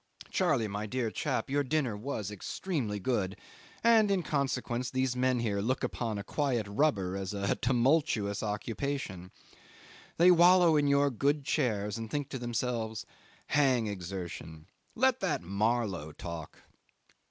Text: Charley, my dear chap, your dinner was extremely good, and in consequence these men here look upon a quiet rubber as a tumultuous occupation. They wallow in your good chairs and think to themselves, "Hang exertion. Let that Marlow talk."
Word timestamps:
Charley, 0.31 0.67
my 0.67 0.87
dear 0.87 1.11
chap, 1.11 1.47
your 1.47 1.63
dinner 1.63 1.95
was 1.95 2.31
extremely 2.31 2.99
good, 2.99 3.37
and 3.83 4.09
in 4.09 4.23
consequence 4.23 4.89
these 4.89 5.15
men 5.15 5.41
here 5.41 5.59
look 5.61 5.83
upon 5.83 6.17
a 6.17 6.23
quiet 6.23 6.65
rubber 6.67 7.15
as 7.15 7.35
a 7.35 7.55
tumultuous 7.57 8.41
occupation. 8.41 9.29
They 10.17 10.31
wallow 10.31 10.75
in 10.75 10.87
your 10.87 11.11
good 11.11 11.45
chairs 11.45 11.99
and 11.99 12.09
think 12.09 12.29
to 12.29 12.39
themselves, 12.39 13.05
"Hang 13.49 13.85
exertion. 13.85 14.65
Let 14.95 15.19
that 15.19 15.43
Marlow 15.43 16.13
talk." 16.13 16.63